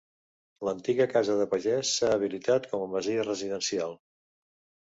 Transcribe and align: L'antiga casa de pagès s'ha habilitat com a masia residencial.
L'antiga 0.67 1.05
casa 1.11 1.35
de 1.41 1.45
pagès 1.51 1.91
s'ha 1.99 2.11
habilitat 2.15 2.67
com 2.73 2.87
a 2.87 2.91
masia 2.97 3.27
residencial. 3.29 3.95